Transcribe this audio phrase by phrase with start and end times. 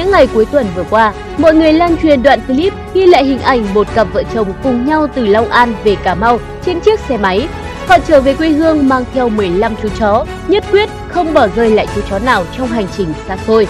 [0.00, 3.38] những ngày cuối tuần vừa qua, mọi người lan truyền đoạn clip ghi lại hình
[3.38, 7.00] ảnh một cặp vợ chồng cùng nhau từ Long An về Cà Mau trên chiếc
[7.00, 7.48] xe máy.
[7.86, 11.70] Họ trở về quê hương mang theo 15 chú chó, nhất quyết không bỏ rơi
[11.70, 13.68] lại chú chó nào trong hành trình xa xôi.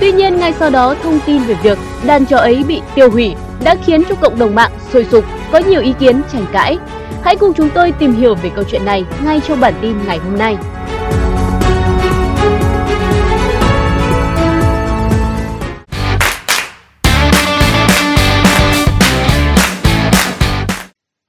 [0.00, 3.34] Tuy nhiên, ngay sau đó thông tin về việc đàn chó ấy bị tiêu hủy
[3.64, 6.78] đã khiến cho cộng đồng mạng sôi sục, có nhiều ý kiến tranh cãi.
[7.22, 10.18] Hãy cùng chúng tôi tìm hiểu về câu chuyện này ngay trong bản tin ngày
[10.18, 10.56] hôm nay.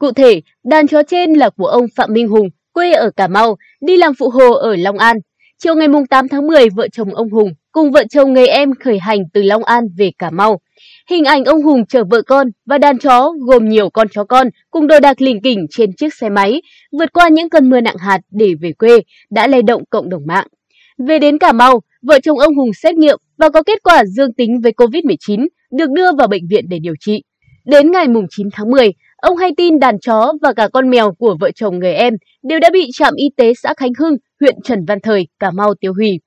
[0.06, 3.58] Cụ thể, đàn chó trên là của ông Phạm Minh Hùng, quê ở Cà Mau,
[3.82, 5.18] đi làm phụ hồ ở Long An.
[5.64, 9.00] Chiều ngày 8 tháng 10, vợ chồng ông Hùng cùng vợ chồng người em khởi
[9.00, 10.60] hành từ Long An về Cà Mau.
[11.10, 14.50] Hình ảnh ông Hùng chở vợ con và đàn chó gồm nhiều con chó con
[14.72, 16.62] cùng đồ đạc lỉnh kỉnh trên chiếc xe máy
[17.00, 20.24] vượt qua những cơn mưa nặng hạt để về quê đã lay động cộng đồng
[20.28, 20.48] mạng.
[21.08, 24.34] Về đến Cà Mau, vợ chồng ông Hùng xét nghiệm và có kết quả dương
[24.34, 27.24] tính với COVID-19 được đưa vào bệnh viện để điều trị.
[27.66, 28.92] Đến ngày 9 tháng 10,
[29.26, 32.60] ông hay tin đàn chó và cả con mèo của vợ chồng người em đều
[32.60, 35.94] đã bị trạm y tế xã Khánh Hưng, huyện Trần Văn Thời, Cà Mau tiêu
[35.94, 36.20] hủy.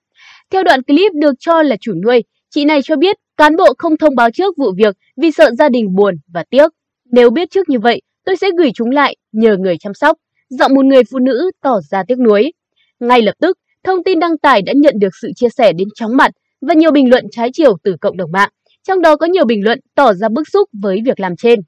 [0.50, 3.96] Theo đoạn clip được cho là chủ nuôi, chị này cho biết cán bộ không
[3.96, 6.72] thông báo trước vụ việc vì sợ gia đình buồn và tiếc.
[7.12, 10.16] Nếu biết trước như vậy, tôi sẽ gửi chúng lại nhờ người chăm sóc.
[10.50, 12.52] Giọng một người phụ nữ tỏ ra tiếc nuối.
[13.00, 16.16] Ngay lập tức, thông tin đăng tải đã nhận được sự chia sẻ đến chóng
[16.16, 18.50] mặt và nhiều bình luận trái chiều từ cộng đồng mạng.
[18.88, 21.60] Trong đó có nhiều bình luận tỏ ra bức xúc với việc làm trên.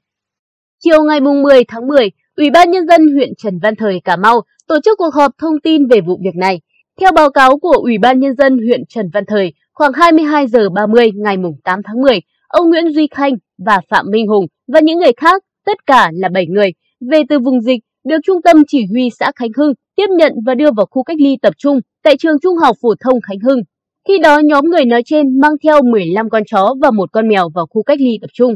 [0.83, 4.41] Chiều ngày 10 tháng 10, Ủy ban Nhân dân huyện Trần Văn Thời Cà Mau
[4.67, 6.61] tổ chức cuộc họp thông tin về vụ việc này.
[6.99, 10.69] Theo báo cáo của Ủy ban Nhân dân huyện Trần Văn Thời, khoảng 22 giờ
[10.69, 13.33] 30 ngày 8 tháng 10, ông Nguyễn Duy Khanh
[13.65, 16.71] và Phạm Minh Hùng và những người khác, tất cả là 7 người,
[17.11, 20.55] về từ vùng dịch, được Trung tâm Chỉ huy xã Khánh Hưng tiếp nhận và
[20.55, 23.59] đưa vào khu cách ly tập trung tại trường Trung học phổ thông Khánh Hưng.
[24.07, 27.49] Khi đó, nhóm người nói trên mang theo 15 con chó và một con mèo
[27.55, 28.55] vào khu cách ly tập trung.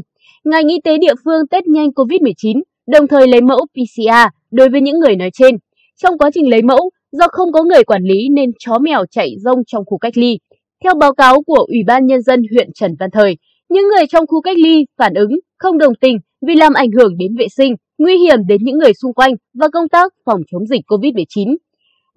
[0.50, 4.80] Ngành y tế địa phương test nhanh COVID-19, đồng thời lấy mẫu PCR đối với
[4.80, 5.56] những người nói trên.
[6.02, 9.34] Trong quá trình lấy mẫu, do không có người quản lý nên chó mèo chạy
[9.38, 10.38] rông trong khu cách ly.
[10.84, 13.36] Theo báo cáo của Ủy ban Nhân dân huyện Trần Văn Thời,
[13.68, 17.18] những người trong khu cách ly phản ứng không đồng tình vì làm ảnh hưởng
[17.18, 20.66] đến vệ sinh, nguy hiểm đến những người xung quanh và công tác phòng chống
[20.66, 21.56] dịch COVID-19.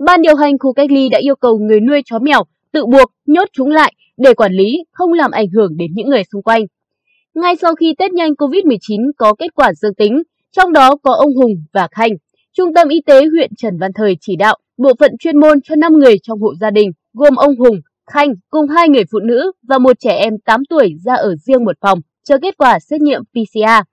[0.05, 3.11] Ban điều hành khu cách ly đã yêu cầu người nuôi chó mèo tự buộc
[3.25, 6.65] nhốt chúng lại để quản lý không làm ảnh hưởng đến những người xung quanh.
[7.35, 11.35] Ngay sau khi test nhanh COVID-19 có kết quả dương tính, trong đó có ông
[11.35, 12.11] Hùng và Khanh,
[12.57, 15.75] Trung tâm Y tế huyện Trần Văn Thời chỉ đạo bộ phận chuyên môn cho
[15.75, 17.75] 5 người trong hộ gia đình, gồm ông Hùng,
[18.13, 21.65] Khanh cùng hai người phụ nữ và một trẻ em 8 tuổi ra ở riêng
[21.65, 23.89] một phòng, chờ kết quả xét nghiệm PCR.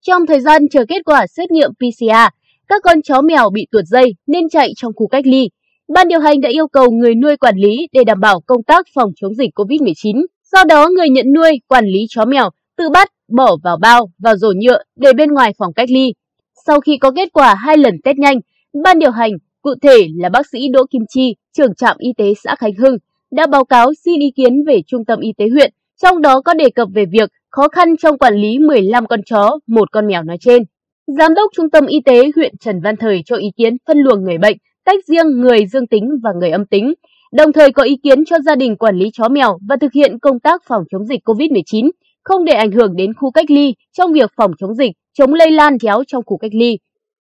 [0.00, 2.36] Trong thời gian chờ kết quả xét nghiệm PCR,
[2.68, 5.48] các con chó mèo bị tuột dây nên chạy trong khu cách ly.
[5.88, 8.86] Ban điều hành đã yêu cầu người nuôi quản lý để đảm bảo công tác
[8.94, 10.24] phòng chống dịch COVID-19.
[10.52, 14.36] Do đó, người nhận nuôi, quản lý chó mèo tự bắt, bỏ vào bao, vào
[14.36, 16.12] rổ nhựa để bên ngoài phòng cách ly.
[16.66, 18.40] Sau khi có kết quả hai lần test nhanh,
[18.84, 19.32] ban điều hành,
[19.62, 22.96] cụ thể là bác sĩ Đỗ Kim Chi, trưởng trạm y tế xã Khánh Hưng,
[23.30, 25.72] đã báo cáo xin ý kiến về trung tâm y tế huyện,
[26.02, 29.58] trong đó có đề cập về việc khó khăn trong quản lý 15 con chó,
[29.66, 30.62] một con mèo nói trên.
[31.06, 34.24] Giám đốc trung tâm y tế huyện Trần Văn Thời cho ý kiến phân luồng
[34.24, 36.94] người bệnh, tách riêng người dương tính và người âm tính,
[37.32, 40.18] đồng thời có ý kiến cho gia đình quản lý chó mèo và thực hiện
[40.18, 41.90] công tác phòng chống dịch COVID-19,
[42.28, 45.50] không để ảnh hưởng đến khu cách ly trong việc phòng chống dịch, chống lây
[45.50, 46.78] lan chéo trong khu cách ly.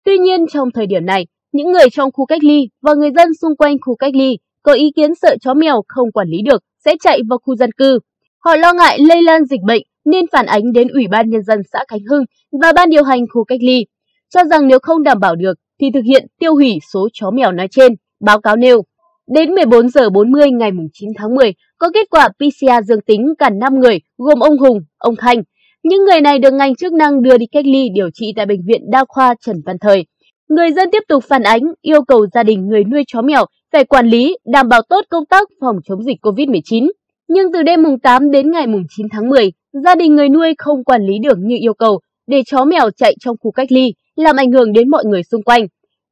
[0.05, 3.27] Tuy nhiên, trong thời điểm này, những người trong khu cách ly và người dân
[3.41, 6.63] xung quanh khu cách ly có ý kiến sợ chó mèo không quản lý được
[6.85, 7.99] sẽ chạy vào khu dân cư.
[8.39, 11.59] Họ lo ngại lây lan dịch bệnh nên phản ánh đến Ủy ban Nhân dân
[11.73, 12.23] xã Khánh Hưng
[12.61, 13.85] và ban điều hành khu cách ly,
[14.33, 17.51] cho rằng nếu không đảm bảo được thì thực hiện tiêu hủy số chó mèo
[17.51, 18.81] nói trên, báo cáo nêu.
[19.27, 21.53] Đến 14 giờ 40 ngày 9 tháng 10,
[21.83, 25.43] có kết quả PCR dương tính cả 5 người, gồm ông Hùng, ông Khanh.
[25.83, 28.59] Những người này được ngành chức năng đưa đi cách ly điều trị tại Bệnh
[28.65, 30.05] viện Đa khoa Trần Văn Thời.
[30.49, 33.83] Người dân tiếp tục phản ánh yêu cầu gia đình người nuôi chó mèo phải
[33.83, 36.91] quản lý, đảm bảo tốt công tác phòng chống dịch COVID-19.
[37.27, 39.51] Nhưng từ đêm mùng 8 đến ngày mùng 9 tháng 10,
[39.83, 43.15] gia đình người nuôi không quản lý được như yêu cầu để chó mèo chạy
[43.19, 45.67] trong khu cách ly, làm ảnh hưởng đến mọi người xung quanh.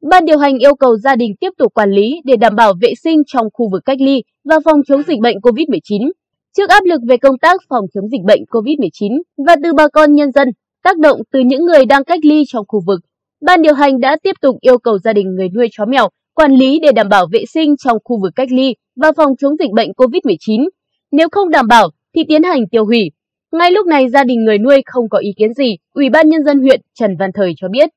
[0.10, 2.94] Ban điều hành yêu cầu gia đình tiếp tục quản lý để đảm bảo vệ
[3.04, 6.12] sinh trong khu vực cách ly và phòng chống dịch bệnh COVID-19.
[6.58, 10.16] Trước áp lực về công tác phòng chống dịch bệnh COVID-19 và từ bà con
[10.16, 10.48] nhân dân,
[10.84, 13.00] tác động từ những người đang cách ly trong khu vực,
[13.42, 16.52] Ban điều hành đã tiếp tục yêu cầu gia đình người nuôi chó mèo quản
[16.52, 19.72] lý để đảm bảo vệ sinh trong khu vực cách ly và phòng chống dịch
[19.72, 20.68] bệnh COVID-19.
[21.12, 23.12] Nếu không đảm bảo thì tiến hành tiêu hủy.
[23.52, 26.44] Ngay lúc này gia đình người nuôi không có ý kiến gì, Ủy ban Nhân
[26.44, 27.90] dân huyện Trần Văn Thời cho biết.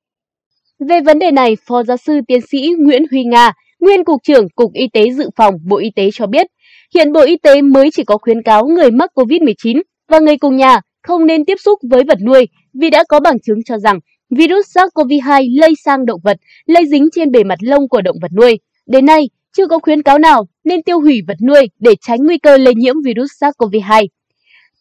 [0.78, 4.48] Về vấn đề này, Phó Giáo sư Tiến sĩ Nguyễn Huy Nga, Nguyên Cục trưởng
[4.54, 6.46] Cục Y tế Dự phòng Bộ Y tế cho biết,
[6.94, 10.56] hiện Bộ Y tế mới chỉ có khuyến cáo người mắc COVID-19 và người cùng
[10.56, 12.48] nhà không nên tiếp xúc với vật nuôi
[12.80, 13.98] vì đã có bằng chứng cho rằng
[14.30, 16.36] virus SARS-CoV-2 lây sang động vật,
[16.66, 18.58] lây dính trên bề mặt lông của động vật nuôi.
[18.86, 22.38] Đến nay, chưa có khuyến cáo nào nên tiêu hủy vật nuôi để tránh nguy
[22.38, 24.06] cơ lây nhiễm virus SARS-CoV-2.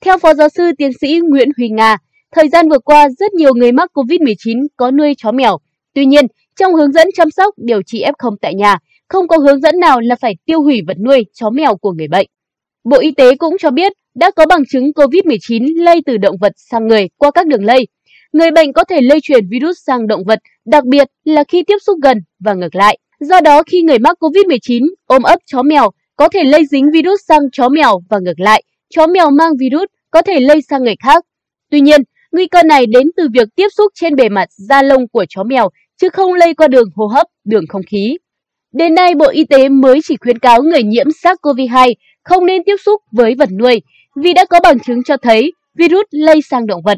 [0.01, 1.97] Theo Phó Giáo sư Tiến sĩ Nguyễn Huy Nga,
[2.31, 5.57] thời gian vừa qua rất nhiều người mắc COVID-19 có nuôi chó mèo.
[5.93, 6.25] Tuy nhiên,
[6.59, 8.77] trong hướng dẫn chăm sóc điều trị F0 tại nhà,
[9.09, 12.07] không có hướng dẫn nào là phải tiêu hủy vật nuôi chó mèo của người
[12.07, 12.27] bệnh.
[12.83, 16.51] Bộ Y tế cũng cho biết đã có bằng chứng COVID-19 lây từ động vật
[16.55, 17.87] sang người qua các đường lây.
[18.33, 21.77] Người bệnh có thể lây truyền virus sang động vật, đặc biệt là khi tiếp
[21.85, 22.97] xúc gần và ngược lại.
[23.19, 27.19] Do đó, khi người mắc COVID-19 ôm ấp chó mèo có thể lây dính virus
[27.27, 28.63] sang chó mèo và ngược lại,
[28.95, 31.25] chó mèo mang virus có thể lây sang người khác.
[31.71, 32.01] Tuy nhiên,
[32.33, 35.43] nguy cơ này đến từ việc tiếp xúc trên bề mặt da lông của chó
[35.43, 35.69] mèo
[36.01, 38.17] chứ không lây qua đường hô hấp, đường không khí.
[38.73, 41.93] Đến nay, Bộ Y tế mới chỉ khuyến cáo người nhiễm SARS-CoV-2
[42.23, 43.81] không nên tiếp xúc với vật nuôi
[44.15, 46.97] vì đã có bằng chứng cho thấy virus lây sang động vật.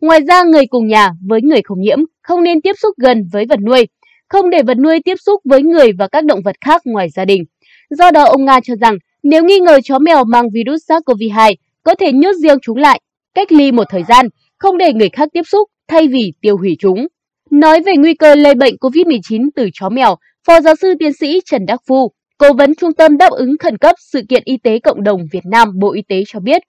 [0.00, 3.46] Ngoài ra, người cùng nhà với người không nhiễm không nên tiếp xúc gần với
[3.48, 3.88] vật nuôi,
[4.28, 7.24] không để vật nuôi tiếp xúc với người và các động vật khác ngoài gia
[7.24, 7.44] đình.
[7.90, 11.94] Do đó, ông Nga cho rằng nếu nghi ngờ chó mèo mang virus SARS-CoV-2, có
[11.94, 13.00] thể nhốt riêng chúng lại,
[13.34, 14.26] cách ly một thời gian,
[14.60, 17.06] không để người khác tiếp xúc thay vì tiêu hủy chúng.
[17.50, 20.16] Nói về nguy cơ lây bệnh COVID-19 từ chó mèo,
[20.46, 23.78] Phó giáo sư tiến sĩ Trần Đắc Phu, Cố vấn Trung tâm đáp ứng khẩn
[23.78, 26.62] cấp sự kiện y tế cộng đồng Việt Nam Bộ Y tế cho biết,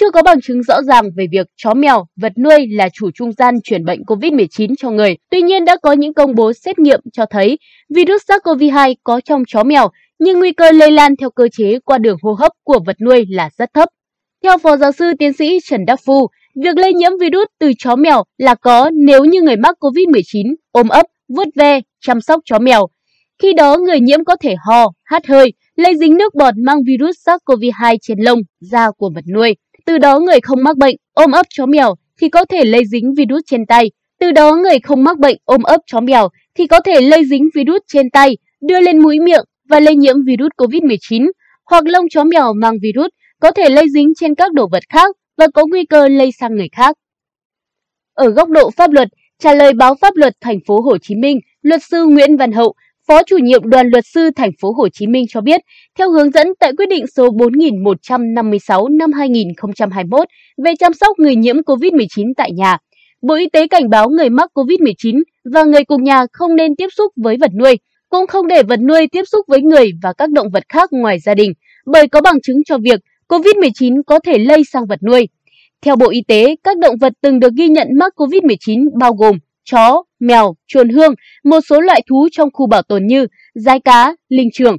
[0.00, 3.32] chưa có bằng chứng rõ ràng về việc chó mèo, vật nuôi là chủ trung
[3.32, 5.16] gian truyền bệnh COVID-19 cho người.
[5.30, 7.58] Tuy nhiên đã có những công bố xét nghiệm cho thấy
[7.94, 11.98] virus SARS-CoV-2 có trong chó mèo, nhưng nguy cơ lây lan theo cơ chế qua
[11.98, 13.88] đường hô hấp của vật nuôi là rất thấp.
[14.42, 17.96] Theo Phó giáo sư tiến sĩ Trần Đắc Phu, việc lây nhiễm virus từ chó
[17.96, 22.58] mèo là có nếu như người mắc COVID-19 ôm ấp, vuốt ve, chăm sóc chó
[22.58, 22.86] mèo.
[23.42, 27.16] Khi đó người nhiễm có thể ho, hát hơi, lây dính nước bọt mang virus
[27.26, 29.56] SARS-CoV-2 trên lông, da của vật nuôi.
[29.86, 33.14] Từ đó người không mắc bệnh, ôm ấp chó mèo thì có thể lây dính
[33.16, 33.90] virus trên tay.
[34.20, 36.28] Từ đó người không mắc bệnh, ôm ấp chó mèo
[36.58, 40.16] thì có thể lây dính virus trên tay, đưa lên mũi miệng và lây nhiễm
[40.26, 41.30] virus COVID-19
[41.70, 43.08] hoặc lông chó mèo mang virus
[43.40, 46.54] có thể lây dính trên các đồ vật khác và có nguy cơ lây sang
[46.54, 46.96] người khác.
[48.14, 49.08] Ở góc độ pháp luật,
[49.38, 52.74] trả lời báo pháp luật thành phố Hồ Chí Minh, luật sư Nguyễn Văn Hậu,
[53.08, 55.60] Phó chủ nhiệm đoàn luật sư thành phố Hồ Chí Minh cho biết,
[55.98, 60.28] theo hướng dẫn tại quyết định số 4156 năm 2021
[60.64, 62.78] về chăm sóc người nhiễm COVID-19 tại nhà,
[63.22, 65.22] Bộ Y tế cảnh báo người mắc COVID-19
[65.54, 68.80] và người cùng nhà không nên tiếp xúc với vật nuôi, cũng không để vật
[68.80, 71.52] nuôi tiếp xúc với người và các động vật khác ngoài gia đình,
[71.86, 75.28] bởi có bằng chứng cho việc COVID-19 có thể lây sang vật nuôi.
[75.82, 79.38] Theo Bộ Y tế, các động vật từng được ghi nhận mắc COVID-19 bao gồm
[79.64, 81.14] chó, mèo, chuồn hương,
[81.44, 84.76] một số loại thú trong khu bảo tồn như rái cá, linh trưởng.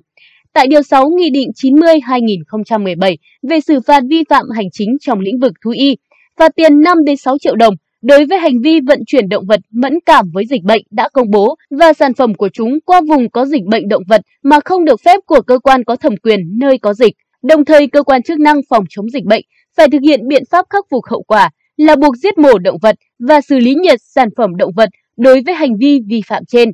[0.54, 3.16] Tại Điều 6 Nghị định 90-2017
[3.50, 5.98] về xử phạt vi phạm hành chính trong lĩnh vực thú y,
[6.38, 7.74] phạt tiền 5 đến 6 triệu đồng
[8.04, 11.32] đối với hành vi vận chuyển động vật mẫn cảm với dịch bệnh đã công
[11.32, 14.86] bố và sản phẩm của chúng qua vùng có dịch bệnh động vật mà không
[14.86, 17.14] được phép của cơ quan có thẩm quyền nơi có dịch.
[17.44, 19.42] Đồng thời, cơ quan chức năng phòng chống dịch bệnh
[19.78, 22.96] phải thực hiện biện pháp khắc phục hậu quả là buộc giết mổ động vật
[23.28, 26.72] và xử lý nhiệt sản phẩm động vật đối với hành vi vi phạm trên.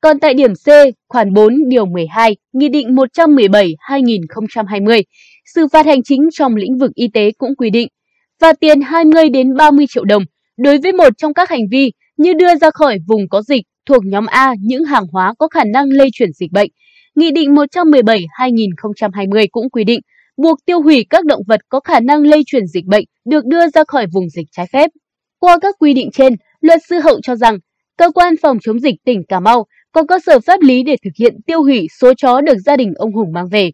[0.00, 0.68] Còn tại điểm C,
[1.08, 5.02] khoản 4 điều 12, Nghị định 117-2020,
[5.54, 7.88] xử phạt hành chính trong lĩnh vực y tế cũng quy định
[8.40, 10.22] phạt tiền 20 đến 30 triệu đồng
[10.56, 14.06] đối với một trong các hành vi như đưa ra khỏi vùng có dịch thuộc
[14.06, 16.70] nhóm A những hàng hóa có khả năng lây chuyển dịch bệnh.
[17.16, 20.00] Nghị định 117-2020 cũng quy định
[20.36, 23.68] buộc tiêu hủy các động vật có khả năng lây truyền dịch bệnh được đưa
[23.68, 24.90] ra khỏi vùng dịch trái phép.
[25.38, 27.58] Qua các quy định trên, luật sư Hậu cho rằng
[27.98, 31.10] cơ quan phòng chống dịch tỉnh Cà Mau có cơ sở pháp lý để thực
[31.18, 33.70] hiện tiêu hủy số chó được gia đình ông Hùng mang về.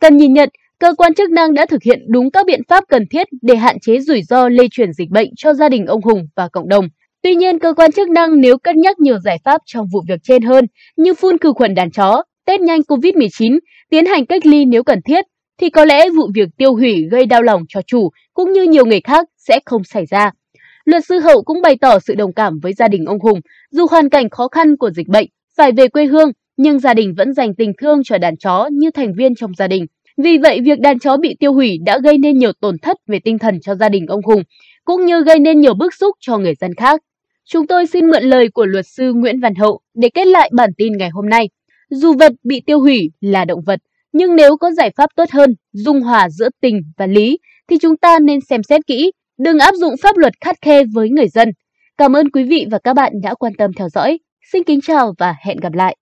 [0.00, 0.48] Cần nhìn nhận,
[0.78, 3.76] cơ quan chức năng đã thực hiện đúng các biện pháp cần thiết để hạn
[3.80, 6.88] chế rủi ro lây truyền dịch bệnh cho gia đình ông Hùng và cộng đồng.
[7.22, 10.20] Tuy nhiên, cơ quan chức năng nếu cân nhắc nhiều giải pháp trong vụ việc
[10.22, 13.58] trên hơn như phun khử khuẩn đàn chó, test nhanh COVID-19,
[13.90, 15.24] tiến hành cách ly nếu cần thiết,
[15.60, 18.86] thì có lẽ vụ việc tiêu hủy gây đau lòng cho chủ cũng như nhiều
[18.86, 20.30] người khác sẽ không xảy ra.
[20.84, 23.86] Luật sư Hậu cũng bày tỏ sự đồng cảm với gia đình ông Hùng, dù
[23.90, 25.26] hoàn cảnh khó khăn của dịch bệnh,
[25.56, 28.90] phải về quê hương, nhưng gia đình vẫn dành tình thương cho đàn chó như
[28.90, 29.86] thành viên trong gia đình.
[30.16, 33.18] Vì vậy, việc đàn chó bị tiêu hủy đã gây nên nhiều tổn thất về
[33.24, 34.42] tinh thần cho gia đình ông Hùng,
[34.84, 37.00] cũng như gây nên nhiều bức xúc cho người dân khác.
[37.44, 40.70] Chúng tôi xin mượn lời của luật sư Nguyễn Văn Hậu để kết lại bản
[40.76, 41.48] tin ngày hôm nay.
[41.90, 43.80] Dù vật bị tiêu hủy là động vật,
[44.12, 47.38] nhưng nếu có giải pháp tốt hơn, dung hòa giữa tình và lý,
[47.70, 51.10] thì chúng ta nên xem xét kỹ, đừng áp dụng pháp luật khắt khe với
[51.10, 51.48] người dân.
[51.96, 54.18] Cảm ơn quý vị và các bạn đã quan tâm theo dõi.
[54.52, 55.96] Xin kính chào và hẹn gặp lại.